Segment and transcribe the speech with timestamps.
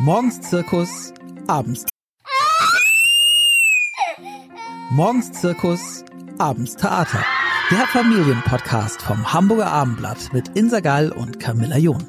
[0.00, 1.12] Morgens Zirkus,
[1.48, 1.84] abends.
[4.90, 6.04] Morgens Zirkus,
[6.38, 7.24] abends Theater.
[7.72, 12.04] Der Familienpodcast vom Hamburger Abendblatt mit Insa Gall und Camilla John.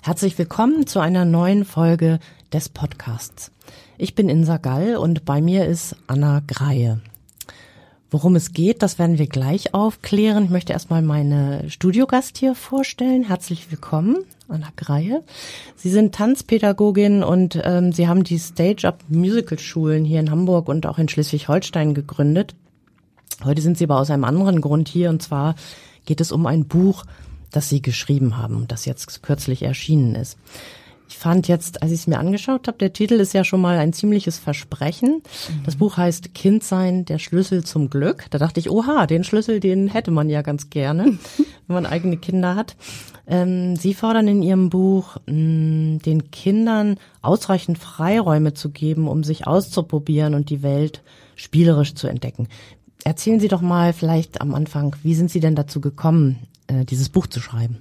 [0.00, 2.18] Herzlich willkommen zu einer neuen Folge
[2.54, 3.52] des Podcasts.
[3.98, 7.02] Ich bin Insa Gall und bei mir ist Anna Greie.
[8.10, 10.44] Worum es geht, das werden wir gleich aufklären.
[10.44, 13.24] Ich möchte erstmal meine Studiogast hier vorstellen.
[13.24, 15.22] Herzlich willkommen, Anna Greie.
[15.76, 20.86] Sie sind Tanzpädagogin und ähm, Sie haben die Stage-Up Musical Schulen hier in Hamburg und
[20.86, 22.54] auch in Schleswig-Holstein gegründet.
[23.44, 25.54] Heute sind Sie aber aus einem anderen Grund hier und zwar
[26.06, 27.04] geht es um ein Buch,
[27.50, 30.38] das Sie geschrieben haben, das jetzt kürzlich erschienen ist.
[31.08, 33.78] Ich fand jetzt, als ich es mir angeschaut habe, der Titel ist ja schon mal
[33.78, 35.22] ein ziemliches Versprechen.
[35.22, 35.64] Mhm.
[35.64, 38.26] Das Buch heißt Kindsein, der Schlüssel zum Glück.
[38.30, 41.04] Da dachte ich, oha, den Schlüssel, den hätte man ja ganz gerne,
[41.66, 42.76] wenn man eigene Kinder hat.
[43.26, 49.24] Ähm, Sie fordern in Ihrem Buch, mh, mm, den Kindern ausreichend Freiräume zu geben, um
[49.24, 51.02] sich auszuprobieren und die Welt
[51.36, 52.48] spielerisch zu entdecken.
[53.02, 57.08] Erzählen Sie doch mal vielleicht am Anfang, wie sind Sie denn dazu gekommen, äh, dieses
[57.08, 57.78] Buch zu schreiben?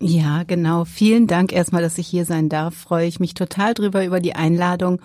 [0.00, 0.84] Ja, genau.
[0.84, 2.74] Vielen Dank erstmal, dass ich hier sein darf.
[2.74, 5.00] Freue ich mich total drüber über die Einladung.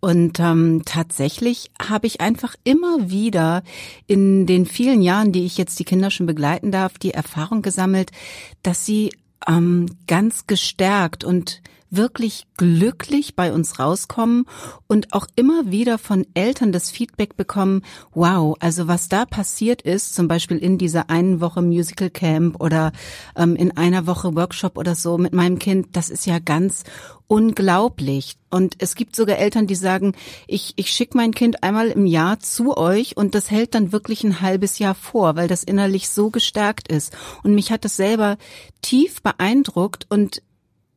[0.00, 3.62] Und ähm, tatsächlich habe ich einfach immer wieder
[4.06, 8.10] in den vielen Jahren, die ich jetzt die Kinder schon begleiten darf, die Erfahrung gesammelt,
[8.62, 9.12] dass sie
[9.48, 11.62] ähm, ganz gestärkt und
[11.96, 14.46] wirklich glücklich bei uns rauskommen
[14.86, 20.14] und auch immer wieder von Eltern das Feedback bekommen, wow, also was da passiert ist,
[20.14, 22.92] zum Beispiel in dieser einen Woche Musical Camp oder
[23.36, 26.84] ähm, in einer Woche Workshop oder so mit meinem Kind, das ist ja ganz
[27.26, 28.36] unglaublich.
[28.50, 30.14] Und es gibt sogar Eltern, die sagen,
[30.46, 34.24] ich, ich schicke mein Kind einmal im Jahr zu euch und das hält dann wirklich
[34.24, 37.12] ein halbes Jahr vor, weil das innerlich so gestärkt ist.
[37.42, 38.36] Und mich hat das selber
[38.82, 40.42] tief beeindruckt und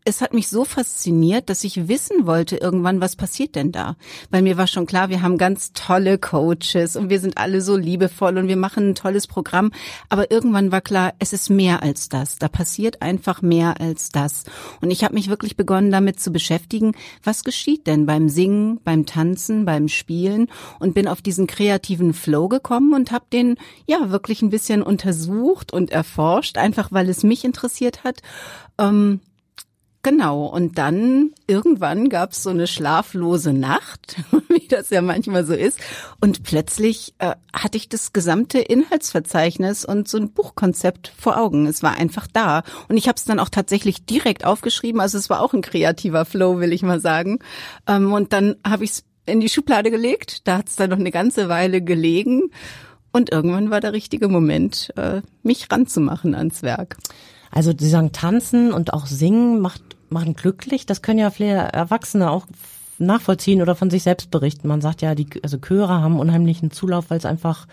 [0.08, 3.98] es hat mich so fasziniert, dass ich wissen wollte irgendwann, was passiert denn da?
[4.32, 7.76] Weil mir war schon klar, wir haben ganz tolle Coaches und wir sind alle so
[7.76, 9.70] liebevoll und wir machen ein tolles Programm.
[10.08, 12.38] Aber irgendwann war klar, es ist mehr als das.
[12.38, 14.46] Da passiert einfach mehr als das.
[14.80, 19.06] Und ich habe mich wirklich begonnen, damit zu beschäftigen, was geschieht denn beim Singen, beim
[19.06, 20.48] Tanzen, beim Spielen
[20.80, 23.58] und bin auf diesen kreativen Flow gekommen und habe den
[23.88, 28.22] ja wirklich ein bisschen untersucht und erforscht, einfach weil es mich interessiert hat.
[28.78, 29.20] Ähm,
[30.08, 34.16] Genau, und dann irgendwann gab es so eine schlaflose Nacht,
[34.48, 35.82] wie das ja manchmal so ist.
[36.22, 41.68] Und plötzlich äh, hatte ich das gesamte Inhaltsverzeichnis und so ein Buchkonzept vor Augen.
[41.68, 42.64] Es war einfach da.
[42.88, 45.02] Und ich habe es dann auch tatsächlich direkt aufgeschrieben.
[45.02, 47.40] Also es war auch ein kreativer Flow, will ich mal sagen.
[47.86, 50.48] Ähm, und dann habe ich es in die Schublade gelegt.
[50.48, 52.52] Da hat es dann noch eine ganze Weile gelegen.
[53.12, 56.96] Und irgendwann war der richtige Moment, äh, mich ranzumachen ans Werk.
[57.52, 60.86] Also Sie sagen, tanzen und auch singen macht machen glücklich.
[60.86, 62.46] Das können ja viele Erwachsene auch
[63.00, 64.68] nachvollziehen oder von sich selbst berichten.
[64.68, 67.68] Man sagt ja, die also Chöre haben unheimlichen Zulauf, weil es einfach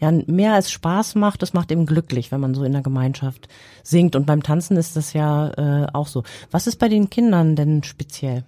[0.00, 1.42] ja mehr als Spaß macht.
[1.42, 3.48] Das macht eben glücklich, wenn man so in der Gemeinschaft
[3.82, 4.16] singt.
[4.16, 6.24] Und beim Tanzen ist das ja äh, auch so.
[6.50, 8.44] Was ist bei den Kindern denn speziell?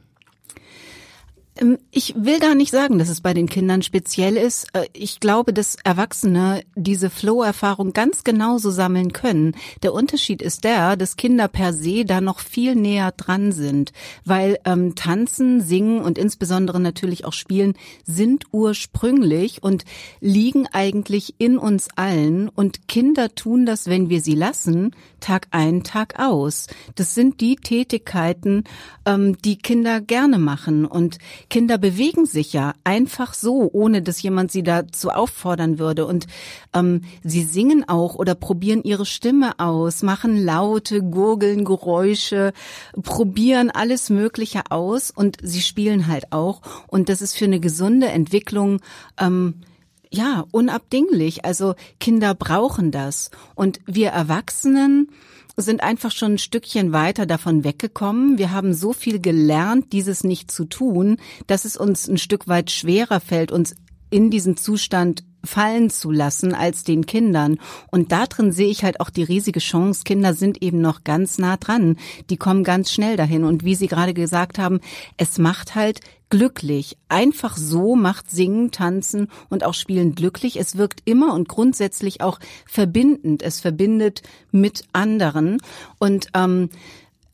[1.59, 4.69] Ähm, ich will gar nicht sagen, dass es bei den Kindern speziell ist.
[4.73, 9.55] Äh, ich glaube, dass Erwachsene diese Flow-Erfahrung ganz genauso sammeln können.
[9.83, 13.93] Der Unterschied ist der, dass Kinder per se da noch viel näher dran sind,
[14.25, 19.85] weil ähm, Tanzen, Singen und insbesondere natürlich auch Spielen sind ursprünglich und
[20.21, 22.49] liegen eigentlich in uns allen.
[22.49, 26.69] Und Kinder tun das, wenn wir sie lassen, Tag ein, Tag aus.
[26.95, 28.65] Das sind die Tätigkeiten,
[29.05, 31.19] ähm, die Kinder gerne machen und
[31.51, 36.07] Kinder bewegen sich ja einfach so, ohne dass jemand sie dazu auffordern würde.
[36.07, 36.27] Und
[36.75, 42.53] ähm, sie singen auch oder probieren ihre Stimme aus, machen Laute, gurgeln Geräusche,
[43.03, 46.61] probieren alles Mögliche aus und sie spielen halt auch.
[46.87, 48.81] Und das ist für eine gesunde Entwicklung
[49.19, 49.63] ähm,
[50.11, 51.45] ja unabdinglich.
[51.45, 53.31] Also Kinder brauchen das.
[53.55, 55.11] Und wir Erwachsenen,
[55.65, 58.39] sind einfach schon ein Stückchen weiter davon weggekommen.
[58.39, 61.17] Wir haben so viel gelernt, dieses nicht zu tun,
[61.47, 63.75] dass es uns ein Stück weit schwerer fällt, uns
[64.11, 67.59] in diesen Zustand fallen zu lassen als den Kindern.
[67.91, 70.03] Und darin sehe ich halt auch die riesige Chance.
[70.05, 71.97] Kinder sind eben noch ganz nah dran.
[72.29, 73.45] Die kommen ganz schnell dahin.
[73.45, 74.81] Und wie Sie gerade gesagt haben,
[75.17, 76.99] es macht halt glücklich.
[77.09, 80.59] Einfach so macht Singen, Tanzen und auch Spielen glücklich.
[80.61, 83.43] Es wirkt immer und grundsätzlich auch verbindend.
[83.43, 85.59] Es verbindet mit anderen.
[85.99, 86.69] Und ähm,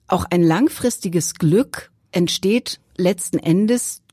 [0.06, 4.03] auch ein langfristiges Glück entsteht letzten Endes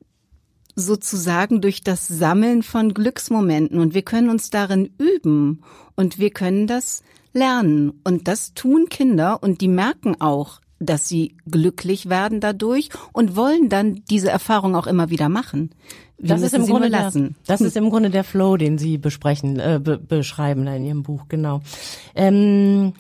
[0.76, 5.62] sozusagen durch das Sammeln von Glücksmomenten und wir können uns darin üben
[5.96, 7.04] und wir können das
[7.34, 13.36] lernen und das tun Kinder und die merken auch, dass sie glücklich werden dadurch und
[13.36, 15.72] wollen dann diese Erfahrung auch immer wieder machen.
[16.18, 17.12] Wir das ist im Grunde der,
[17.48, 21.26] das ist im Grunde der Flow, den Sie besprechen, äh, be beschreiben in Ihrem Buch,
[21.30, 21.62] genau.
[22.16, 22.94] Ähm,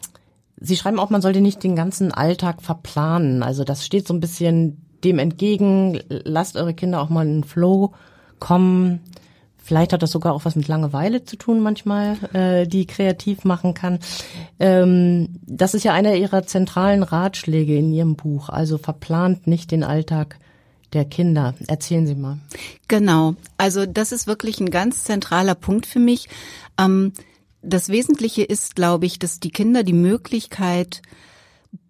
[0.59, 3.41] Sie schreiben auch, man sollte nicht den ganzen Alltag verplanen.
[3.41, 5.99] Also das steht so ein bisschen dem entgegen.
[6.09, 7.93] Lasst eure Kinder auch mal in den Flow
[8.39, 9.01] kommen.
[9.63, 13.73] Vielleicht hat das sogar auch was mit Langeweile zu tun manchmal, äh, die kreativ machen
[13.73, 13.99] kann.
[14.59, 18.49] Ähm, das ist ja einer Ihrer zentralen Ratschläge in Ihrem Buch.
[18.49, 20.39] Also verplant nicht den Alltag
[20.93, 21.53] der Kinder.
[21.67, 22.39] Erzählen Sie mal.
[22.87, 23.35] Genau.
[23.57, 26.27] Also das ist wirklich ein ganz zentraler Punkt für mich.
[26.79, 27.13] Ähm,
[27.61, 31.01] das Wesentliche ist, glaube ich, dass die Kinder die Möglichkeit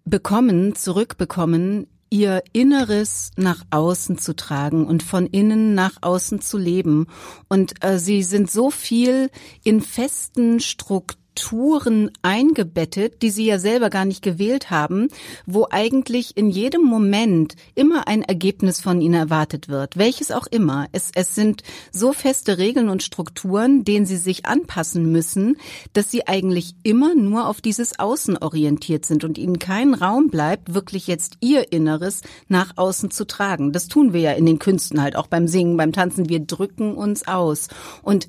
[0.04, 7.06] bekommen, zurückbekommen, ihr Inneres nach außen zu tragen und von innen nach außen zu leben.
[7.48, 9.30] Und äh, sie sind so viel
[9.64, 15.08] in festen Strukturen Strukturen eingebettet, die sie ja selber gar nicht gewählt haben,
[15.46, 20.88] wo eigentlich in jedem Moment immer ein Ergebnis von ihnen erwartet wird, welches auch immer.
[20.92, 25.56] Es, es sind so feste Regeln und Strukturen, denen sie sich anpassen müssen,
[25.94, 30.74] dass sie eigentlich immer nur auf dieses Außen orientiert sind und ihnen kein Raum bleibt,
[30.74, 33.72] wirklich jetzt ihr Inneres nach außen zu tragen.
[33.72, 36.28] Das tun wir ja in den Künsten halt, auch beim Singen, beim Tanzen.
[36.28, 37.68] Wir drücken uns aus.
[38.02, 38.28] Und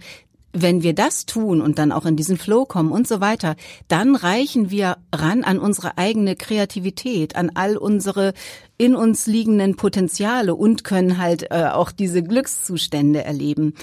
[0.53, 3.55] wenn wir das tun und dann auch in diesen Flow kommen und so weiter,
[3.87, 8.33] dann reichen wir ran an unsere eigene Kreativität, an all unsere
[8.77, 13.73] in uns liegenden Potenziale und können halt äh, auch diese Glückszustände erleben.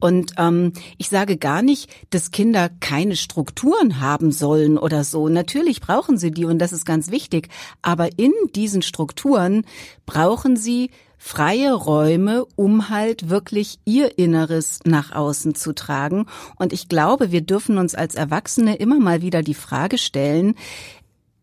[0.00, 5.28] Und ähm, ich sage gar nicht, dass Kinder keine Strukturen haben sollen oder so.
[5.28, 7.48] Natürlich brauchen sie die und das ist ganz wichtig.
[7.82, 9.64] Aber in diesen Strukturen
[10.06, 16.26] brauchen sie freie Räume, um halt wirklich ihr Inneres nach außen zu tragen.
[16.56, 20.54] Und ich glaube, wir dürfen uns als Erwachsene immer mal wieder die Frage stellen,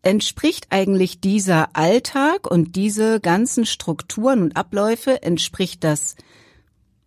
[0.02, 6.16] entspricht eigentlich dieser Alltag und diese ganzen Strukturen und Abläufe, entspricht das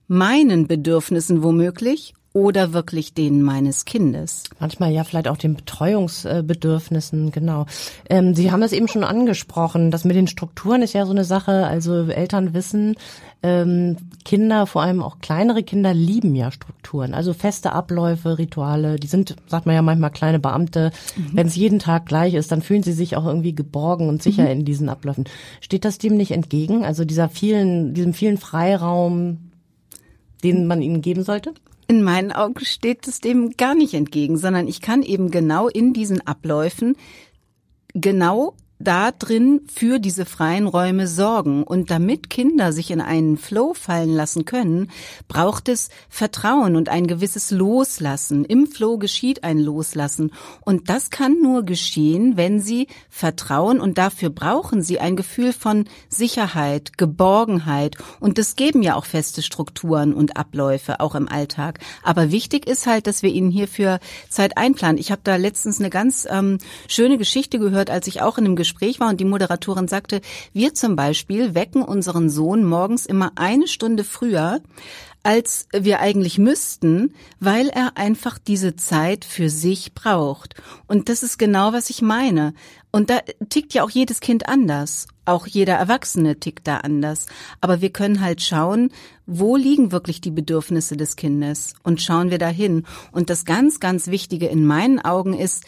[0.07, 4.43] meinen Bedürfnissen womöglich oder wirklich denen meines Kindes.
[4.59, 7.65] Manchmal ja vielleicht auch den Betreuungsbedürfnissen, genau.
[8.07, 11.25] Ähm, Sie haben es eben schon angesprochen, das mit den Strukturen ist ja so eine
[11.25, 12.95] Sache, also Eltern wissen,
[13.41, 19.07] ähm, Kinder, vor allem auch kleinere Kinder, lieben ja Strukturen, also feste Abläufe, Rituale, die
[19.07, 20.91] sind, sagt man ja manchmal, kleine Beamte.
[21.15, 21.29] Mhm.
[21.33, 24.43] Wenn es jeden Tag gleich ist, dann fühlen sie sich auch irgendwie geborgen und sicher
[24.43, 24.51] mhm.
[24.51, 25.23] in diesen Abläufen.
[25.61, 26.85] Steht das dem nicht entgegen?
[26.85, 29.51] Also dieser vielen, diesem vielen Freiraum,
[30.43, 31.53] den man ihnen geben sollte?
[31.89, 35.91] In meinen Augen steht es dem gar nicht entgegen, sondern ich kann eben genau in
[35.91, 36.95] diesen Abläufen
[37.95, 41.63] genau da drin für diese freien Räume sorgen.
[41.63, 44.89] Und damit Kinder sich in einen Flow fallen lassen können,
[45.27, 48.45] braucht es Vertrauen und ein gewisses Loslassen.
[48.45, 50.31] Im Flow geschieht ein Loslassen.
[50.61, 53.81] Und das kann nur geschehen, wenn sie vertrauen.
[53.81, 57.97] Und dafür brauchen sie ein Gefühl von Sicherheit, Geborgenheit.
[58.21, 61.79] Und das geben ja auch feste Strukturen und Abläufe, auch im Alltag.
[62.01, 63.99] Aber wichtig ist halt, dass wir ihnen hierfür
[64.29, 64.97] Zeit einplanen.
[64.97, 68.55] Ich habe da letztens eine ganz ähm, schöne Geschichte gehört, als ich auch in einem
[68.69, 70.21] Gespräch war und die Moderatorin sagte,
[70.53, 74.61] wir zum Beispiel wecken unseren Sohn morgens immer eine Stunde früher,
[75.23, 80.55] als wir eigentlich müssten, weil er einfach diese Zeit für sich braucht.
[80.87, 82.53] Und das ist genau, was ich meine.
[82.91, 83.19] Und da
[83.49, 85.07] tickt ja auch jedes Kind anders.
[85.25, 87.25] Auch jeder Erwachsene tickt da anders.
[87.59, 88.91] Aber wir können halt schauen,
[89.25, 92.85] wo liegen wirklich die Bedürfnisse des Kindes und schauen wir dahin.
[93.11, 95.65] Und das ganz, ganz Wichtige in meinen Augen ist,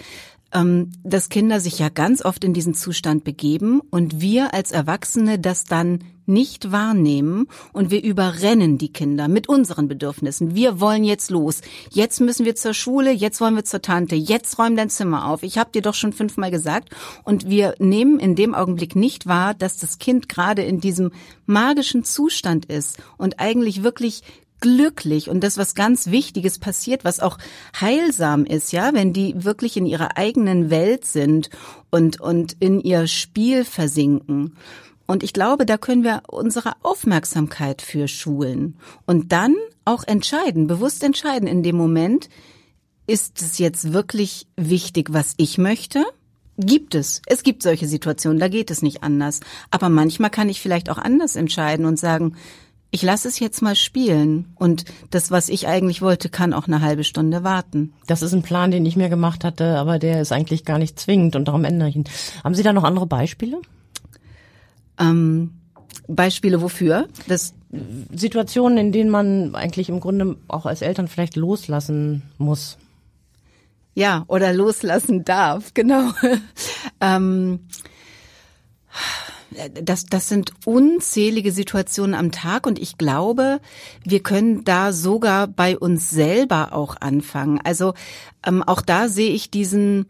[0.51, 5.63] dass Kinder sich ja ganz oft in diesen Zustand begeben und wir als Erwachsene das
[5.63, 10.55] dann nicht wahrnehmen und wir überrennen die Kinder mit unseren Bedürfnissen.
[10.55, 11.61] Wir wollen jetzt los.
[11.89, 15.43] Jetzt müssen wir zur Schule, jetzt wollen wir zur Tante, jetzt räum dein Zimmer auf.
[15.43, 16.89] Ich habe dir doch schon fünfmal gesagt.
[17.23, 21.11] Und wir nehmen in dem Augenblick nicht wahr, dass das Kind gerade in diesem
[21.45, 24.23] magischen Zustand ist und eigentlich wirklich
[24.61, 27.37] glücklich und das was ganz Wichtiges passiert, was auch
[27.79, 31.49] heilsam ist, ja, wenn die wirklich in ihrer eigenen Welt sind
[31.89, 34.55] und, und in ihr Spiel versinken.
[35.07, 41.03] Und ich glaube, da können wir unsere Aufmerksamkeit für schulen und dann auch entscheiden, bewusst
[41.03, 42.29] entscheiden in dem Moment,
[43.07, 46.05] ist es jetzt wirklich wichtig, was ich möchte?
[46.57, 47.21] Gibt es.
[47.25, 49.39] Es gibt solche Situationen, da geht es nicht anders.
[49.71, 52.35] Aber manchmal kann ich vielleicht auch anders entscheiden und sagen,
[52.91, 56.81] ich lasse es jetzt mal spielen und das, was ich eigentlich wollte, kann auch eine
[56.81, 57.93] halbe Stunde warten.
[58.05, 60.99] Das ist ein Plan, den ich mir gemacht hatte, aber der ist eigentlich gar nicht
[60.99, 62.03] zwingend und darum ändere ich ihn.
[62.43, 63.61] Haben Sie da noch andere Beispiele?
[64.99, 65.51] Ähm,
[66.07, 67.07] Beispiele wofür?
[67.27, 67.53] Das
[68.13, 72.77] Situationen, in denen man eigentlich im Grunde auch als Eltern vielleicht loslassen muss.
[73.93, 76.11] Ja, oder loslassen darf, genau.
[76.99, 77.61] ähm,
[79.83, 83.59] das, das sind unzählige Situationen am Tag und ich glaube,
[84.03, 87.59] wir können da sogar bei uns selber auch anfangen.
[87.63, 87.93] Also
[88.45, 90.05] ähm, auch da sehe ich diesen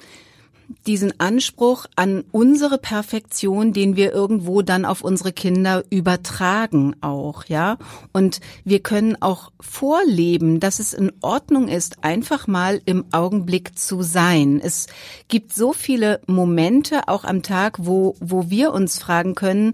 [0.88, 7.78] diesen Anspruch an unsere Perfektion, den wir irgendwo dann auf unsere Kinder übertragen auch, ja.
[8.12, 14.02] Und wir können auch vorleben, dass es in Ordnung ist, einfach mal im Augenblick zu
[14.02, 14.62] sein.
[14.64, 14.88] Es
[15.28, 19.74] gibt so viele Momente auch am Tag, wo, wo wir uns fragen können,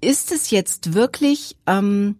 [0.00, 2.16] ist es jetzt wirklich, ähm,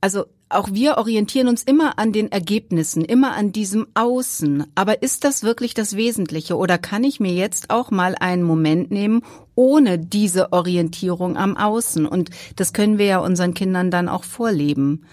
[0.00, 4.64] also auch wir orientieren uns immer an den Ergebnissen, immer an diesem Außen.
[4.74, 6.56] Aber ist das wirklich das Wesentliche?
[6.56, 9.22] Oder kann ich mir jetzt auch mal einen Moment nehmen,
[9.54, 12.06] ohne diese Orientierung am Außen?
[12.06, 15.04] Und das können wir ja unseren Kindern dann auch vorleben.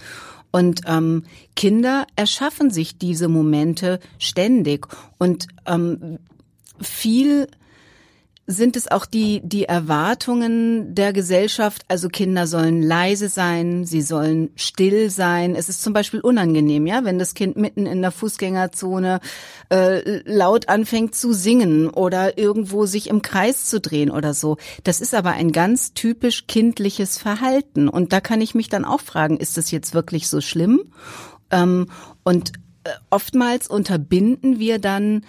[0.52, 1.24] Und ähm,
[1.56, 4.88] Kinder erschaffen sich diese Momente ständig.
[5.18, 6.20] Und ähm,
[6.82, 7.48] viel
[8.52, 11.84] sind es auch die, die Erwartungen der Gesellschaft?
[11.88, 15.54] Also Kinder sollen leise sein, sie sollen still sein.
[15.54, 19.20] Es ist zum Beispiel unangenehm, ja, wenn das Kind mitten in der Fußgängerzone
[19.70, 24.58] äh, laut anfängt zu singen oder irgendwo sich im Kreis zu drehen oder so.
[24.84, 27.88] Das ist aber ein ganz typisch kindliches Verhalten.
[27.88, 30.92] Und da kann ich mich dann auch fragen, ist das jetzt wirklich so schlimm?
[31.52, 31.86] Ähm,
[32.24, 32.54] und
[32.84, 35.22] äh, oftmals unterbinden wir dann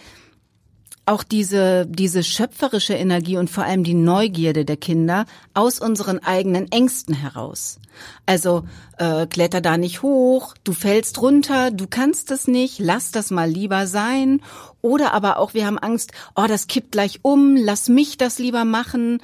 [1.06, 6.70] auch diese, diese schöpferische Energie und vor allem die Neugierde der Kinder aus unseren eigenen
[6.70, 7.80] Ängsten heraus.
[8.26, 8.64] Also
[8.98, 13.50] äh, kletter da nicht hoch, du fällst runter, du kannst es nicht, lass das mal
[13.50, 14.40] lieber sein.
[14.82, 18.64] Oder aber auch wir haben Angst, oh, das kippt gleich um, lass mich das lieber
[18.64, 19.20] machen.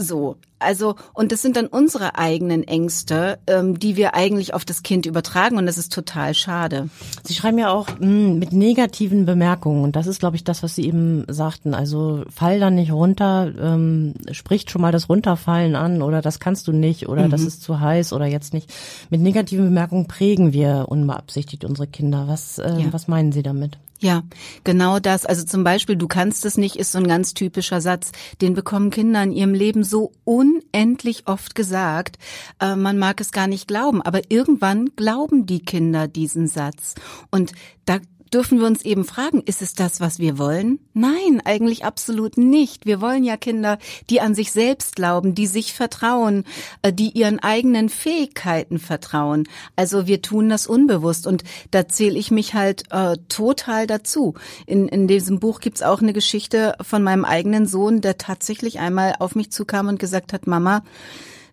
[0.00, 4.84] So, also und das sind dann unsere eigenen Ängste, ähm, die wir eigentlich auf das
[4.84, 6.88] Kind übertragen und das ist total schade.
[7.24, 10.62] Sie schreiben ja auch mh, hm, mit negativen Bemerkungen und das ist, glaube ich, das,
[10.62, 11.74] was Sie eben sagten.
[11.74, 16.68] Also fall dann nicht runter, ähm, spricht schon mal das Runterfallen an oder das kannst
[16.68, 17.30] du nicht oder mhm.
[17.30, 18.72] das ist zu heiß oder jetzt nicht.
[19.10, 22.28] Mit negativen Bemerkungen prägen wir unbeabsichtigt unsere Kinder.
[22.28, 22.92] Was, äh, ja.
[22.92, 23.78] was meinen Sie damit?
[24.00, 24.22] Ja,
[24.62, 25.26] genau das.
[25.26, 28.12] Also zum Beispiel, du kannst es nicht, ist so ein ganz typischer Satz.
[28.40, 32.16] Den bekommen Kinder in ihrem Leben so unendlich oft gesagt.
[32.60, 36.94] Äh, man mag es gar nicht glauben, aber irgendwann glauben die Kinder diesen Satz.
[37.30, 37.52] Und
[37.86, 37.98] da
[38.30, 40.78] dürfen wir uns eben fragen, ist es das, was wir wollen?
[40.94, 42.86] Nein, eigentlich absolut nicht.
[42.86, 43.78] Wir wollen ja Kinder,
[44.10, 46.44] die an sich selbst glauben, die sich vertrauen,
[46.82, 49.48] äh, die ihren eigenen Fähigkeiten vertrauen.
[49.76, 54.34] Also wir tun das unbewusst und da zähle ich mich halt äh, total dazu.
[54.66, 59.14] In, in diesem Buch gibt's auch eine Geschichte von meinem eigenen Sohn, der tatsächlich einmal
[59.18, 60.82] auf mich zukam und gesagt hat, Mama,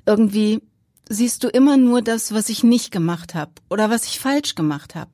[0.06, 0.62] irgendwie
[1.10, 4.96] siehst du immer nur das, was ich nicht gemacht habe oder was ich falsch gemacht
[4.96, 5.12] habe.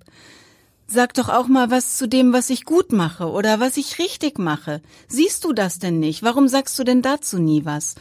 [0.94, 4.38] Sag doch auch mal was zu dem, was ich gut mache oder was ich richtig
[4.38, 4.82] mache.
[5.08, 6.22] Siehst du das denn nicht?
[6.22, 7.96] Warum sagst du denn dazu nie was?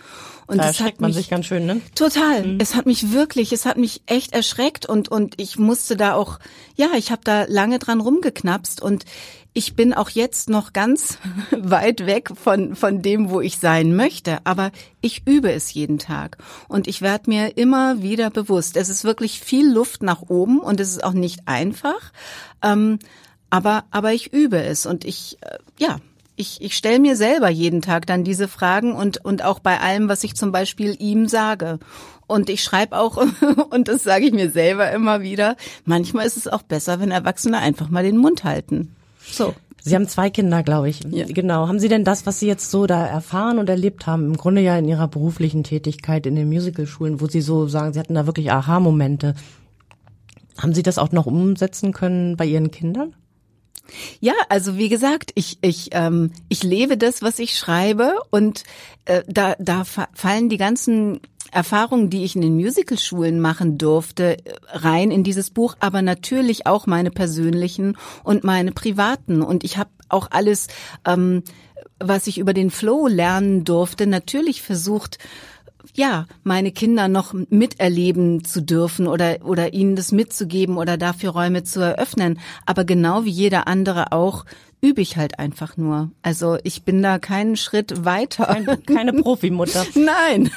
[0.49, 1.81] Und da erschreckt man sich ganz schön, ne?
[1.95, 2.45] Total.
[2.45, 2.59] Mhm.
[2.61, 6.41] Es hat mich wirklich, es hat mich echt erschreckt und und ich musste da auch,
[6.75, 9.05] ja, ich habe da lange dran rumgeknapst und
[9.53, 11.19] ich bin auch jetzt noch ganz
[11.51, 16.39] weit weg von, von dem, wo ich sein möchte, aber ich übe es jeden Tag
[16.69, 20.81] und ich werde mir immer wieder bewusst, es ist wirklich viel Luft nach oben und
[20.81, 22.13] es ist auch nicht einfach,
[22.63, 22.99] ähm,
[23.51, 25.99] aber, aber ich übe es und ich, äh, ja,
[26.37, 30.09] ich, ich stelle mir selber jeden Tag dann diese Fragen und, und auch bei allem,
[30.09, 31.79] was ich zum Beispiel ihm sage.
[32.27, 33.19] Und ich schreibe auch,
[33.71, 37.59] und das sage ich mir selber immer wieder, manchmal ist es auch besser, wenn Erwachsene
[37.59, 38.97] einfach mal den Mund halten.
[39.33, 39.55] So.
[39.83, 41.01] Sie haben zwei Kinder, glaube ich.
[41.11, 41.25] Ja.
[41.27, 41.67] Genau.
[41.67, 44.61] Haben Sie denn das, was Sie jetzt so da erfahren und erlebt haben, im Grunde
[44.61, 48.27] ja in Ihrer beruflichen Tätigkeit in den Musicalschulen, wo Sie so sagen, Sie hatten da
[48.27, 49.35] wirklich Aha-Momente.
[50.59, 53.15] Haben Sie das auch noch umsetzen können bei Ihren Kindern?
[54.21, 58.65] Ja, also wie gesagt, ich ich ähm, ich lebe das, was ich schreibe und
[59.07, 61.21] äh, da da fallen die ganzen
[61.51, 64.37] Erfahrungen, die ich in den Musicalschulen machen durfte,
[64.69, 69.43] rein in dieses Buch, aber natürlich auch meine persönlichen und meine privaten.
[69.43, 70.69] Und ich habe auch alles,
[71.05, 71.43] ähm,
[71.99, 75.19] was ich über den Flow lernen durfte, natürlich versucht,
[75.95, 81.65] ja, meine Kinder noch miterleben zu dürfen oder, oder ihnen das mitzugeben oder dafür Räume
[81.65, 82.39] zu eröffnen.
[82.67, 84.45] Aber genau wie jeder andere auch
[84.81, 86.11] übe ich halt einfach nur.
[86.23, 88.47] Also ich bin da keinen Schritt weiter.
[88.47, 89.85] Keine, keine Profimutter.
[89.95, 90.51] Nein.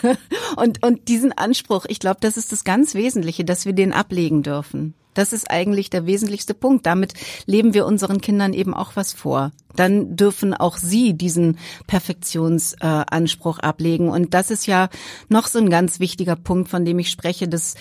[0.56, 4.44] Und, und diesen Anspruch, ich glaube, das ist das ganz Wesentliche, dass wir den ablegen
[4.44, 4.94] dürfen.
[5.14, 6.86] Das ist eigentlich der wesentlichste Punkt.
[6.86, 7.14] Damit
[7.46, 9.52] leben wir unseren Kindern eben auch was vor.
[9.76, 14.10] Dann dürfen auch sie diesen Perfektionsanspruch ablegen.
[14.10, 14.90] Und das ist ja
[15.30, 17.76] noch so ein ganz wichtiger Punkt, von dem ich spreche, dass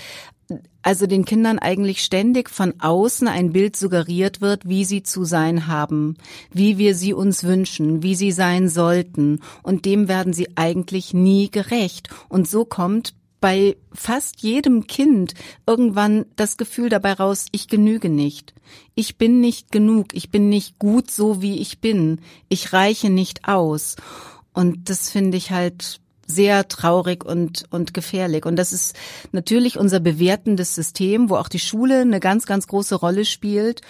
[0.82, 5.66] also den Kindern eigentlich ständig von außen ein Bild suggeriert wird, wie sie zu sein
[5.66, 6.16] haben,
[6.50, 9.40] wie wir sie uns wünschen, wie sie sein sollten.
[9.62, 12.08] Und dem werden sie eigentlich nie gerecht.
[12.28, 15.34] Und so kommt bei fast jedem Kind
[15.66, 18.54] irgendwann das Gefühl dabei raus, ich genüge nicht.
[18.94, 20.14] Ich bin nicht genug.
[20.14, 22.20] Ich bin nicht gut so, wie ich bin.
[22.48, 23.96] Ich reiche nicht aus.
[24.54, 28.46] Und das finde ich halt sehr traurig und, und gefährlich.
[28.46, 28.96] Und das ist
[29.32, 33.82] natürlich unser bewertendes System, wo auch die Schule eine ganz, ganz große Rolle spielt.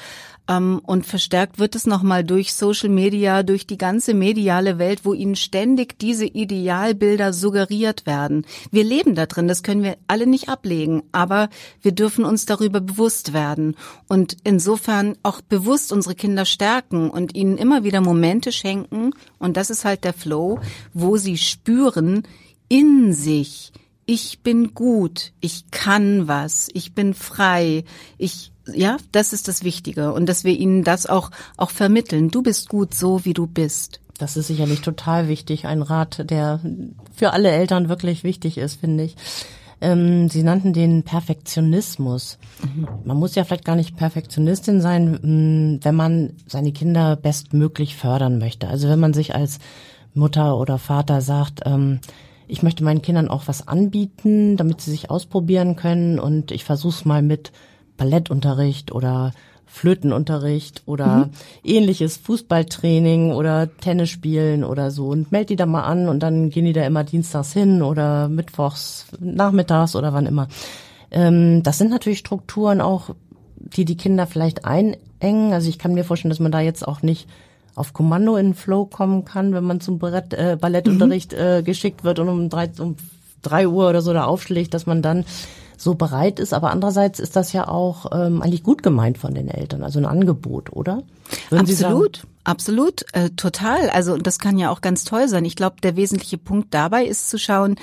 [0.48, 5.12] Ähm, und verstärkt wird es nochmal durch Social Media, durch die ganze mediale Welt, wo
[5.14, 8.44] ihnen ständig diese Idealbilder suggeriert werden.
[8.70, 11.48] Wir leben da drin, das können wir alle nicht ablegen, aber
[11.80, 13.76] wir dürfen uns darüber bewusst werden
[14.08, 19.12] und insofern auch bewusst unsere Kinder stärken und ihnen immer wieder Momente schenken.
[19.38, 20.60] Und das ist halt der Flow,
[20.92, 22.24] wo sie spüren,
[22.73, 23.71] in sich,
[24.07, 27.85] ich bin gut, ich kann was, ich bin frei,
[28.17, 32.31] ich ja, das ist das Wichtige und dass wir ihnen das auch auch vermitteln.
[32.31, 34.00] Du bist gut so, wie du bist.
[34.17, 36.61] Das ist sicherlich total wichtig, ein Rat, der
[37.14, 39.17] für alle Eltern wirklich wichtig ist, finde ich.
[39.83, 42.38] Ähm, Sie nannten den Perfektionismus.
[42.62, 42.88] Mhm.
[43.05, 48.38] Man muss ja vielleicht gar nicht Perfektionistin sein, mm, wenn man seine Kinder bestmöglich fördern
[48.38, 48.69] möchte.
[48.69, 49.59] Also wenn man sich als
[50.14, 52.00] Mutter oder Vater sagt, ähm,
[52.52, 56.94] ich möchte meinen Kindern auch was anbieten, damit sie sich ausprobieren können und ich versuche
[56.94, 57.50] es mal mit
[57.97, 59.32] Ballettunterricht oder
[59.64, 61.30] Flötenunterricht oder mhm.
[61.64, 66.50] ähnliches Fußballtraining oder Tennis spielen oder so und meld die da mal an und dann
[66.50, 70.49] gehen die da immer dienstags hin oder mittwochs, nachmittags oder wann immer.
[71.11, 73.14] Ähm, das sind natürlich Strukturen auch,
[73.56, 75.54] die die Kinder vielleicht einengen.
[75.54, 77.30] Also ich kann mir vorstellen, dass man da jetzt auch nicht
[77.75, 81.38] auf Kommando in Flow kommen kann, wenn man zum Ballett, äh, Ballettunterricht mhm.
[81.38, 82.97] äh, geschickt wird und um drei, um
[83.43, 85.25] drei Uhr oder so da aufschlägt, dass man dann
[85.76, 86.55] so bereit ist.
[86.55, 90.07] Aber andererseits ist das ja auch ähm, eigentlich gut gemeint von den Eltern, also ein
[90.07, 91.02] Angebot, oder?
[91.50, 93.91] Würden absolut, absolut, äh, total.
[93.91, 95.45] Also das kann ja auch ganz toll sein.
[95.45, 97.76] Ich glaube, der wesentliche Punkt dabei ist zu schauen,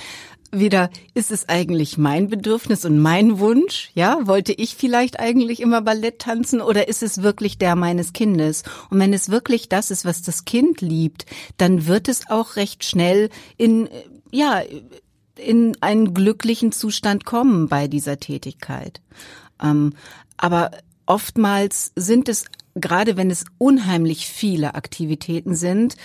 [0.51, 3.91] wieder, ist es eigentlich mein Bedürfnis und mein Wunsch?
[3.93, 8.63] Ja, wollte ich vielleicht eigentlich immer Ballett tanzen oder ist es wirklich der meines Kindes?
[8.89, 11.25] Und wenn es wirklich das ist, was das Kind liebt,
[11.57, 13.89] dann wird es auch recht schnell in,
[14.31, 14.62] ja,
[15.35, 19.01] in einen glücklichen Zustand kommen bei dieser Tätigkeit.
[19.62, 19.93] Ähm,
[20.38, 20.71] aber
[21.05, 25.95] oftmals sind es, gerade wenn es unheimlich viele Aktivitäten sind,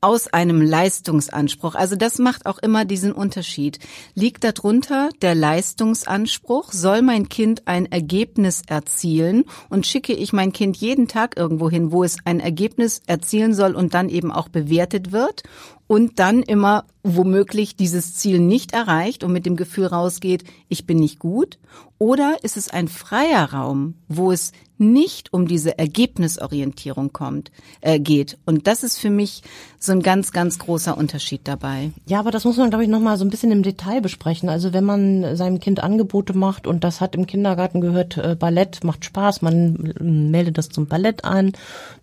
[0.00, 1.74] aus einem Leistungsanspruch.
[1.74, 3.78] Also das macht auch immer diesen Unterschied.
[4.14, 6.72] Liegt darunter der Leistungsanspruch?
[6.72, 9.44] Soll mein Kind ein Ergebnis erzielen?
[9.68, 13.74] Und schicke ich mein Kind jeden Tag irgendwo hin, wo es ein Ergebnis erzielen soll
[13.74, 15.42] und dann eben auch bewertet wird?
[15.88, 20.98] Und dann immer womöglich dieses Ziel nicht erreicht und mit dem Gefühl rausgeht, ich bin
[20.98, 21.58] nicht gut?
[22.00, 28.38] Oder ist es ein freier Raum, wo es nicht um diese Ergebnisorientierung kommt, äh, geht?
[28.46, 29.42] Und das ist für mich
[29.80, 31.90] so ein ganz, ganz großer Unterschied dabei.
[32.06, 34.48] Ja, aber das muss man, glaube ich, nochmal so ein bisschen im Detail besprechen.
[34.48, 38.84] Also wenn man seinem Kind Angebote macht und das hat im Kindergarten gehört, äh, Ballett
[38.84, 41.52] macht Spaß, man meldet das zum Ballett an,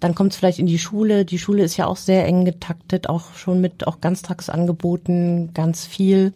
[0.01, 1.23] dann kommt es vielleicht in die Schule.
[1.23, 6.33] Die Schule ist ja auch sehr eng getaktet, auch schon mit auch Ganztagsangeboten, ganz viel.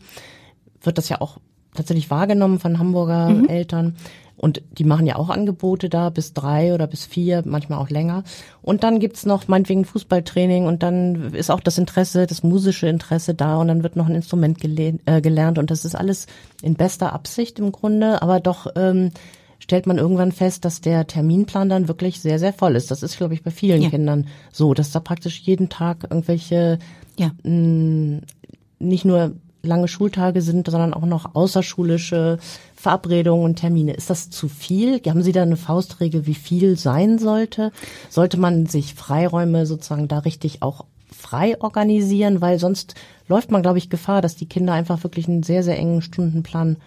[0.81, 1.37] Wird das ja auch
[1.73, 3.47] tatsächlich wahrgenommen von Hamburger mhm.
[3.47, 3.95] Eltern.
[4.39, 8.23] Und die machen ja auch Angebote da bis drei oder bis vier, manchmal auch länger.
[8.61, 13.33] Und dann gibt's noch meinetwegen Fußballtraining und dann ist auch das Interesse, das musische Interesse
[13.33, 16.27] da und dann wird noch ein Instrument äh, gelernt und das ist alles
[16.61, 19.11] in bester Absicht im Grunde, aber doch ähm,
[19.59, 22.91] stellt man irgendwann fest, dass der Terminplan dann wirklich sehr, sehr voll ist.
[22.91, 23.89] Das ist, glaube ich, bei vielen ja.
[23.89, 26.79] Kindern so, dass da praktisch jeden Tag irgendwelche
[27.19, 27.31] ja.
[27.43, 28.21] mh,
[28.79, 32.39] nicht nur lange Schultage sind, sondern auch noch außerschulische
[32.75, 33.93] Verabredungen und Termine.
[33.93, 35.01] Ist das zu viel?
[35.05, 37.71] Haben Sie da eine Faustregel, wie viel sein sollte?
[38.09, 42.39] Sollte man sich Freiräume sozusagen da richtig auch frei organisieren?
[42.39, 42.95] Weil sonst
[43.27, 46.77] läuft man, glaube ich, Gefahr, dass die Kinder einfach wirklich einen sehr, sehr engen Stundenplan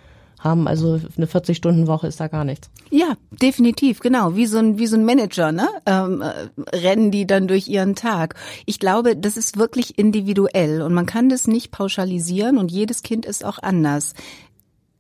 [0.45, 0.69] haben.
[0.69, 2.71] Also eine 40-Stunden-Woche ist da gar nichts.
[2.91, 4.37] Ja, definitiv, genau.
[4.37, 5.69] Wie so ein, wie so ein Manager, ne?
[5.87, 8.35] Ähm, äh, rennen die dann durch ihren Tag.
[8.67, 13.27] Ich glaube, das ist wirklich individuell und man kann das nicht pauschalisieren und jedes Kind
[13.27, 14.15] ist auch anders.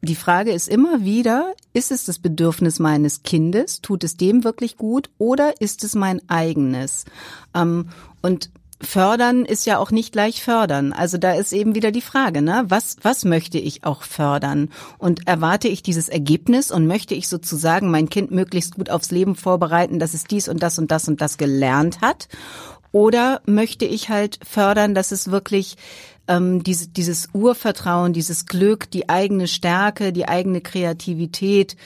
[0.04, 3.82] Die Frage ist immer wieder, ist es das Bedürfnis meines Kindes?
[3.82, 7.04] Tut es dem wirklich gut oder ist es mein eigenes?
[7.54, 7.88] Ähm,
[8.20, 8.50] und
[8.82, 10.92] fördern ist ja auch nicht gleich fördern.
[10.92, 12.64] Also da ist eben wieder die Frage, ne?
[12.68, 14.70] Was, was möchte ich auch fördern?
[14.98, 19.36] Und erwarte ich dieses Ergebnis und möchte ich sozusagen mein Kind möglichst gut aufs Leben
[19.36, 22.28] vorbereiten, dass es dies und das und das und das gelernt hat?
[22.90, 25.76] Oder möchte ich halt fördern, dass es wirklich
[26.28, 31.76] ähm, diese, dieses Urvertrauen, dieses Glück, die eigene Stärke, die eigene Kreativität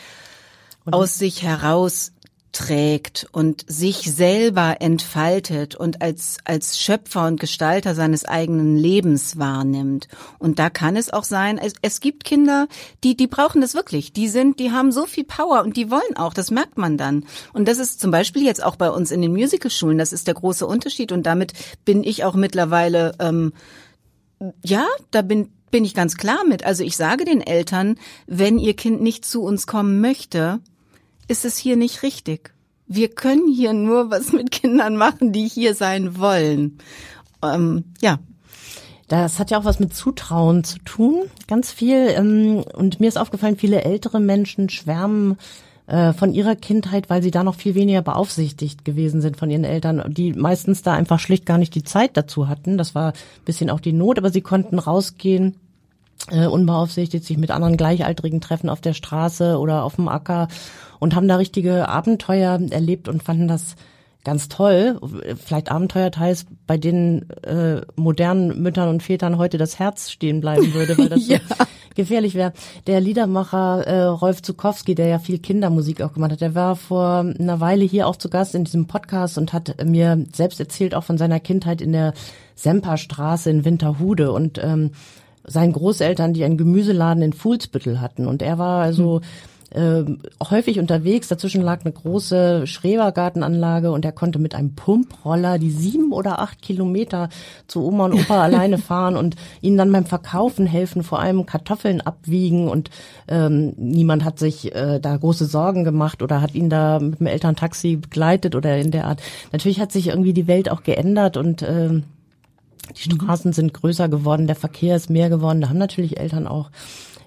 [0.91, 2.13] aus sich heraus
[2.57, 10.09] trägt und sich selber entfaltet und als, als Schöpfer und Gestalter seines eigenen Lebens wahrnimmt.
[10.39, 12.67] Und da kann es auch sein, es, es gibt Kinder,
[13.05, 14.15] die, die brauchen das wirklich.
[14.15, 17.27] Die sind, die haben so viel Power und die wollen auch, das merkt man dann.
[17.53, 20.35] Und das ist zum Beispiel jetzt auch bei uns in den Musicalschulen, das ist der
[20.35, 21.53] große Unterschied und damit
[21.85, 23.53] bin ich auch mittlerweile, ähm,
[24.65, 26.65] ja, da bin, bin ich ganz klar mit.
[26.65, 30.61] Also ich sage den Eltern, wenn ihr Kind nicht zu uns kommen möchte,
[31.29, 32.53] ist es hier nicht richtig.
[32.87, 36.79] Wir können hier nur was mit Kindern machen, die hier sein wollen.
[37.43, 38.19] Ähm, ja.
[39.09, 42.09] Das hat ja auch was mit Zutrauen zu tun, ganz viel.
[42.09, 45.37] Ähm, und mir ist aufgefallen, viele ältere Menschen schwärmen
[45.87, 49.63] äh, von ihrer Kindheit, weil sie da noch viel weniger beaufsichtigt gewesen sind von ihren
[49.63, 52.79] Eltern, die meistens da einfach schlicht gar nicht die Zeit dazu hatten.
[52.79, 55.55] Das war ein bisschen auch die Not, aber sie konnten rausgehen,
[56.31, 60.49] äh, unbeaufsichtigt sich mit anderen Gleichaltrigen treffen auf der Straße oder auf dem Acker
[60.99, 63.77] und haben da richtige Abenteuer erlebt und fanden das
[64.25, 64.99] ganz toll.
[65.37, 70.99] Vielleicht Abenteuerteils, bei denen äh, modernen Müttern und Vätern heute das Herz stehen bleiben würde,
[70.99, 71.39] weil das ja.
[71.49, 71.55] so
[71.95, 72.53] gefährlich wäre.
[72.89, 77.21] Der Liedermacher äh, Rolf Zukowski, der ja viel Kindermusik auch gemacht hat, der war vor
[77.39, 81.05] einer Weile hier auch zu Gast in diesem Podcast und hat mir selbst erzählt auch
[81.05, 82.13] von seiner Kindheit in der
[82.57, 84.91] Semperstraße in Winterhude und ähm,
[85.47, 88.27] seinen Großeltern, die einen Gemüseladen in Fuhlsbüttel hatten.
[88.27, 89.21] Und er war also
[89.71, 90.05] äh,
[90.49, 91.29] häufig unterwegs.
[91.29, 96.63] Dazwischen lag eine große Schrebergartenanlage und er konnte mit einem Pumproller die sieben oder acht
[96.63, 97.29] Kilometer
[97.67, 102.01] zu Oma und Opa alleine fahren und ihnen dann beim Verkaufen helfen, vor allem Kartoffeln
[102.01, 102.91] abwiegen und
[103.29, 107.27] ähm, niemand hat sich äh, da große Sorgen gemacht oder hat ihn da mit dem
[107.27, 109.21] Elterntaxi begleitet oder in der Art.
[109.53, 112.03] Natürlich hat sich irgendwie die Welt auch geändert und äh,
[112.95, 113.17] die mhm.
[113.17, 115.61] Straßen sind größer geworden, der Verkehr ist mehr geworden.
[115.61, 116.71] Da haben natürlich Eltern auch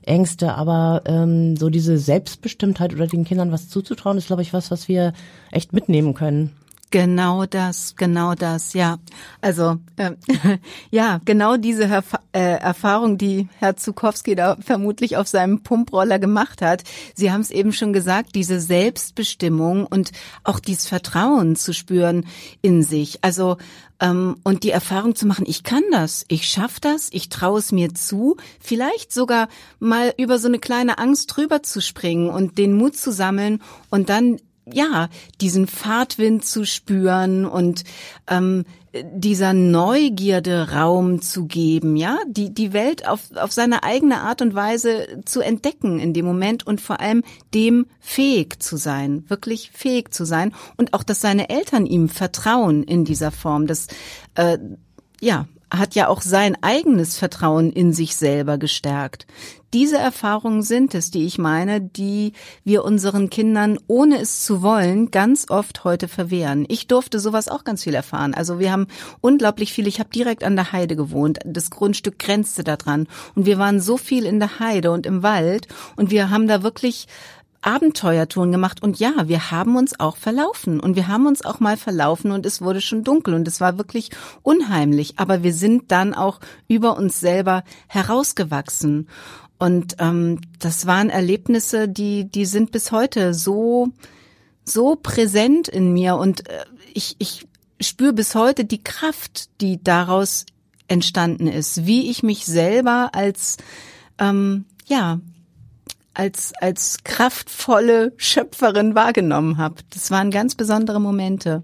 [0.03, 4.71] Ängste, aber ähm, so diese Selbstbestimmtheit oder den Kindern was zuzutrauen, ist, glaube ich, was,
[4.71, 5.13] was wir
[5.51, 6.51] echt mitnehmen können.
[6.91, 8.97] Genau das, genau das, ja.
[9.41, 10.13] Also äh,
[10.91, 16.63] ja, genau diese Herf äh, Erfahrung, die Herr Zukowski da vermutlich auf seinem Pumproller gemacht
[16.63, 16.83] hat.
[17.13, 20.11] Sie haben es eben schon gesagt, diese Selbstbestimmung und
[20.43, 22.25] auch dieses Vertrauen zu spüren
[22.61, 23.23] in sich.
[23.23, 23.57] Also
[23.99, 27.71] ähm, und die Erfahrung zu machen, ich kann das, ich schaff das, ich traue es
[27.71, 29.47] mir zu, vielleicht sogar
[29.79, 34.09] mal über so eine kleine Angst drüber zu springen und den Mut zu sammeln und
[34.09, 34.39] dann
[34.73, 35.09] ja,
[35.41, 37.83] diesen Fahrtwind zu spüren und
[38.27, 44.41] ähm, dieser Neugierde Raum zu geben, ja, die, die Welt auf, auf seine eigene Art
[44.41, 49.71] und Weise zu entdecken in dem Moment und vor allem dem fähig zu sein, wirklich
[49.71, 53.87] fähig zu sein und auch, dass seine Eltern ihm vertrauen in dieser Form, das,
[54.33, 54.57] äh,
[55.21, 59.27] ja, hat ja auch sein eigenes Vertrauen in sich selber gestärkt.
[59.71, 65.11] Diese Erfahrungen sind es, die ich meine, die wir unseren Kindern, ohne es zu wollen,
[65.11, 66.65] ganz oft heute verwehren.
[66.69, 68.33] Ich durfte sowas auch ganz viel erfahren.
[68.33, 68.87] Also wir haben
[69.21, 71.37] unglaublich viel, ich habe direkt an der Heide gewohnt.
[71.45, 73.07] Das Grundstück grenzte da dran.
[73.35, 76.63] Und wir waren so viel in der Heide und im Wald und wir haben da
[76.63, 77.07] wirklich
[77.61, 78.81] Abenteuertouren gemacht.
[78.81, 80.79] Und ja, wir haben uns auch verlaufen.
[80.79, 83.77] Und wir haben uns auch mal verlaufen und es wurde schon dunkel und es war
[83.77, 84.11] wirklich
[84.43, 89.07] unheimlich, aber wir sind dann auch über uns selber herausgewachsen.
[89.57, 93.89] Und ähm, das waren Erlebnisse, die die sind bis heute so
[94.63, 96.15] so präsent in mir.
[96.15, 97.45] Und äh, ich ich
[97.81, 100.45] spüre bis heute die Kraft, die daraus
[100.87, 103.57] entstanden ist, wie ich mich selber als
[104.17, 105.19] ähm, ja
[106.13, 109.75] als, als kraftvolle Schöpferin wahrgenommen habe.
[109.91, 111.63] Das waren ganz besondere Momente.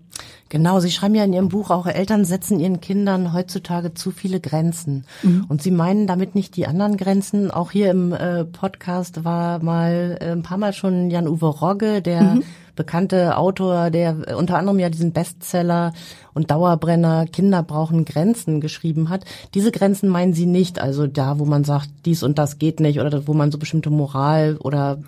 [0.49, 4.39] Genau, Sie schreiben ja in Ihrem Buch auch, Eltern setzen ihren Kindern heutzutage zu viele
[4.39, 5.05] Grenzen.
[5.23, 5.45] Mhm.
[5.49, 7.51] Und Sie meinen damit nicht die anderen Grenzen.
[7.51, 12.21] Auch hier im äh, Podcast war mal äh, ein paar Mal schon Jan-Uwe Rogge, der
[12.21, 12.43] mhm
[12.75, 15.93] bekannte Autor, der unter anderem ja diesen Bestseller
[16.33, 19.25] und Dauerbrenner Kinder brauchen Grenzen geschrieben hat.
[19.53, 22.99] Diese Grenzen meinen Sie nicht, also da, wo man sagt, dies und das geht nicht
[22.99, 24.99] oder wo man so bestimmte Moral oder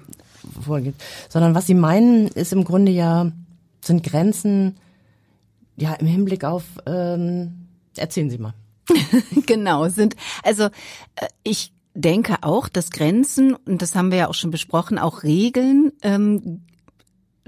[0.62, 0.95] vorgeht,
[1.30, 3.32] sondern was Sie meinen, ist im Grunde ja,
[3.82, 4.77] sind Grenzen,
[5.75, 8.53] ja, im Hinblick auf, ähm, erzählen Sie mal.
[9.45, 10.63] genau, sind, also
[11.15, 15.23] äh, ich denke auch, dass Grenzen, und das haben wir ja auch schon besprochen, auch
[15.23, 16.62] Regeln ähm,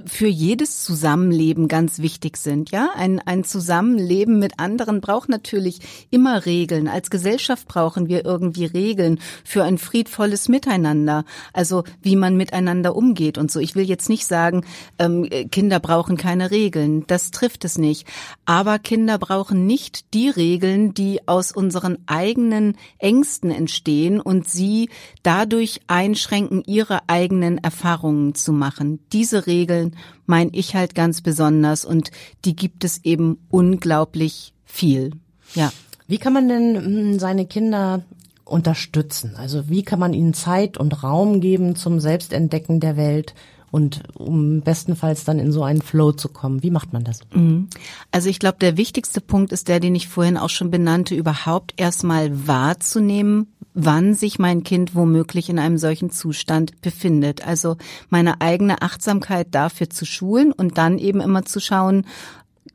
[0.06, 2.72] für jedes Zusammenleben ganz wichtig sind.
[2.72, 6.88] Ja, ein, ein Zusammenleben mit anderen braucht natürlich immer Regeln.
[6.88, 11.26] Als Gesellschaft brauchen wir irgendwie Regeln für ein friedvolles Miteinander.
[11.54, 13.60] Also wie man miteinander umgeht und so.
[13.60, 14.66] Ich will jetzt nicht sagen,
[14.98, 17.06] ähm, Kinder brauchen keine Regeln.
[17.08, 18.08] Das trifft es nicht.
[18.46, 24.90] Aber Kinder brauchen nicht die Regeln, die aus unseren eigenen Ängsten entstehen und sie
[25.24, 29.00] dadurch einschränken, ihre eigenen Erfahrungen zu machen.
[29.12, 29.89] Diese Regeln
[30.26, 32.12] meine ich halt ganz besonders und
[32.46, 35.12] die gibt es eben unglaublich viel.
[35.56, 35.72] Ja.
[36.08, 38.04] Wie kann man denn hm, seine Kinder
[38.46, 39.36] unterstützen?
[39.38, 43.36] Also wie kann man ihnen Zeit und Raum geben zum Selbstentdecken der Welt?
[43.72, 46.64] Und um bestenfalls dann in so einen Flow zu kommen.
[46.64, 47.22] Wie macht man das?
[47.34, 47.68] Mhm.
[48.12, 51.74] Also ich glaube, der wichtigste Punkt ist der, den ich vorhin auch schon benannte, überhaupt
[51.78, 57.46] erstmal wahrzunehmen, wann sich mein Kind womöglich in einem solchen Zustand befindet.
[57.46, 57.78] Also
[58.10, 62.06] meine eigene Achtsamkeit dafür zu schulen und dann eben immer zu schauen,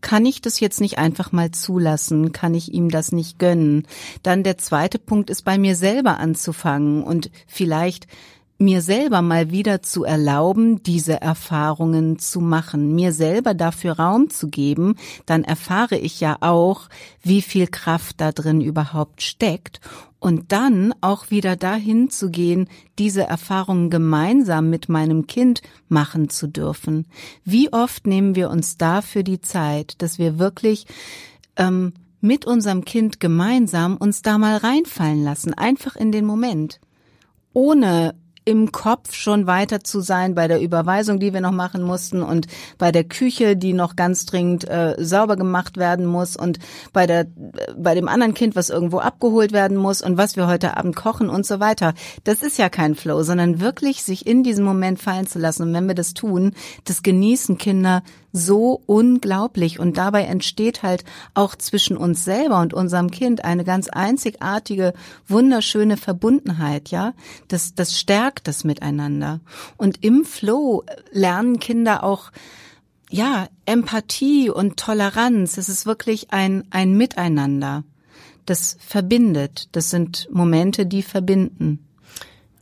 [0.01, 2.33] kann ich das jetzt nicht einfach mal zulassen?
[2.33, 3.87] Kann ich ihm das nicht gönnen?
[4.23, 8.07] Dann der zweite Punkt ist bei mir selber anzufangen und vielleicht
[8.59, 14.49] mir selber mal wieder zu erlauben, diese Erfahrungen zu machen, mir selber dafür Raum zu
[14.49, 16.89] geben, dann erfahre ich ja auch,
[17.23, 19.81] wie viel Kraft da drin überhaupt steckt
[20.21, 26.47] und dann auch wieder dahin zu gehen, diese Erfahrungen gemeinsam mit meinem Kind machen zu
[26.47, 27.07] dürfen.
[27.45, 30.87] Wie oft nehmen wir uns dafür die Zeit, dass wir wirklich
[31.57, 36.81] ähm, mit unserem Kind gemeinsam uns da mal reinfallen lassen, einfach in den Moment,
[37.53, 38.15] ohne
[38.45, 42.47] im Kopf schon weiter zu sein bei der Überweisung, die wir noch machen mussten und
[42.79, 46.59] bei der Küche, die noch ganz dringend äh, sauber gemacht werden muss und
[46.93, 47.27] bei der
[47.77, 51.31] bei dem anderen Kind, was irgendwo abgeholt werden muss und was wir heute Abend kochen
[51.31, 51.95] und so weiter.
[52.25, 55.63] Das ist ja kein Flow, sondern wirklich sich in diesen Moment fallen zu lassen.
[55.63, 56.53] Und wenn wir das tun,
[56.85, 58.03] das genießen Kinder
[58.35, 59.79] so unglaublich.
[59.79, 64.93] Und dabei entsteht halt auch zwischen uns selber und unserem Kind eine ganz einzigartige,
[65.29, 67.15] wunderschöne Verbundenheit, ja.
[67.49, 69.41] Das, das stärkt das Miteinander.
[69.77, 72.33] Und im Flow lernen Kinder auch,
[73.09, 75.57] ja, Empathie und Toleranz.
[75.57, 77.85] Es ist wirklich ein, ein Miteinander.
[78.47, 79.69] Das verbindet.
[79.73, 81.87] Das sind Momente, die verbinden.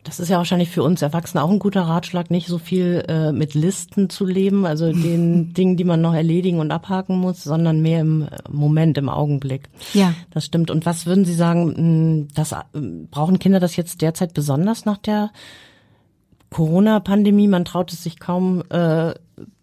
[0.04, 3.30] Das ist ja wahrscheinlich für uns Erwachsene auch ein guter Ratschlag, nicht so viel äh,
[3.30, 7.80] mit Listen zu leben, also den Dingen, die man noch erledigen und abhaken muss, sondern
[7.80, 9.68] mehr im Moment, im Augenblick.
[9.94, 10.14] Ja.
[10.30, 10.70] Das stimmt.
[10.70, 12.54] Und was würden Sie sagen, hm, das,
[13.10, 15.30] brauchen Kinder das jetzt derzeit besonders nach der
[16.50, 17.46] Corona-Pandemie?
[17.46, 19.14] Man traut es sich kaum, äh,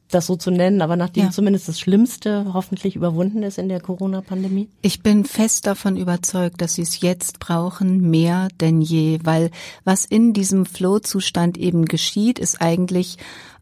[0.09, 1.31] das so zu nennen, aber nachdem ja.
[1.31, 4.69] zumindest das Schlimmste hoffentlich überwunden ist in der Corona-Pandemie?
[4.81, 9.51] Ich bin fest davon überzeugt, dass sie es jetzt brauchen, mehr denn je, weil
[9.83, 13.17] was in diesem Flow-Zustand eben geschieht, ist eigentlich,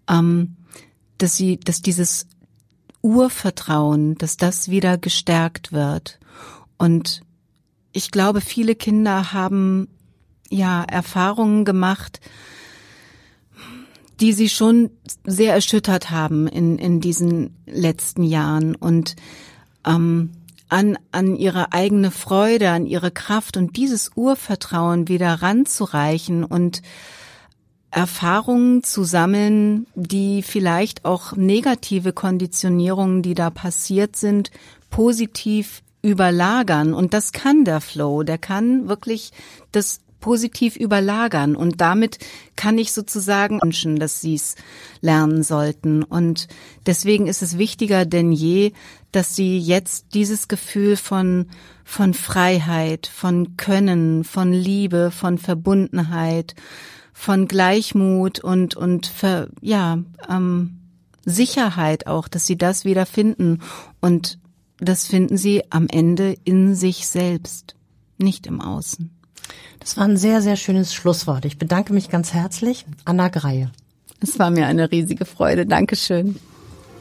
[0.10, 0.56] ähm,
[1.18, 2.28] dass sie, dass dieses
[3.02, 6.20] Urvertrauen, dass das wieder gestärkt wird.
[6.78, 7.22] Und
[7.92, 9.88] ich glaube, viele Kinder haben
[10.50, 12.22] ja Erfahrungen gemacht,
[14.20, 14.90] die sie schon
[15.26, 19.16] sehr erschüttert haben in, in diesen letzten Jahren und
[19.86, 20.32] ähm,
[20.70, 26.82] an, an ihre eigene Freude, an ihre Kraft und dieses Urvertrauen wieder ranzureichen und
[27.90, 34.52] Erfahrungen zu sammeln, die vielleicht auch negative Konditionierungen, die da passiert sind,
[34.90, 36.94] positiv überlagern.
[36.94, 38.24] Und das kann der Flow.
[38.24, 39.32] Der kann wirklich
[39.72, 42.20] das positiv überlagern und damit
[42.58, 44.56] kann ich sozusagen wünschen, dass sie es
[45.00, 46.04] lernen sollten.
[46.04, 46.50] Und
[46.86, 48.74] deswegen ist es wichtiger denn je,
[49.14, 51.46] dass sie jetzt dieses Gefühl von
[51.86, 56.56] von Freiheit, von Können, von Liebe, von Verbundenheit,
[57.14, 60.80] von Gleichmut und und für, ja ähm,
[61.24, 63.60] Sicherheit auch, dass sie das wieder finden
[64.02, 64.40] und
[64.78, 67.78] das finden sie am Ende in sich selbst,
[68.18, 69.17] nicht im Außen.
[69.80, 71.46] Das war ein sehr, sehr schönes Schlusswort.
[71.46, 72.86] Ich bedanke mich ganz herzlich.
[73.06, 73.72] Anna Greie.
[74.20, 75.66] Es war mir eine riesige Freude.
[75.66, 76.38] Dankeschön.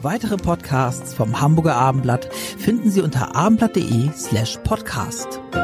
[0.01, 5.41] Weitere Podcasts vom Hamburger Abendblatt finden Sie unter abendblatt.de slash podcast.